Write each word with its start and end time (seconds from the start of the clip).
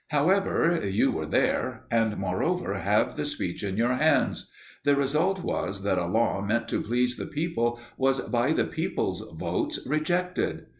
However, 0.07 0.81
you 0.83 1.11
were 1.11 1.27
there, 1.27 1.83
and 1.91 2.17
moreover 2.17 2.73
have 2.79 3.15
the 3.15 3.23
speech 3.23 3.61
in 3.61 3.77
your 3.77 3.93
hands. 3.93 4.49
The 4.83 4.95
result 4.95 5.43
was 5.43 5.83
that 5.83 5.99
a 5.99 6.07
law 6.07 6.41
meant 6.41 6.67
to 6.69 6.81
please 6.81 7.17
the 7.17 7.27
people 7.27 7.79
was 7.97 8.19
by 8.19 8.51
the 8.53 8.65
people's 8.65 9.21
votes 9.33 9.77
rejected. 9.85 10.65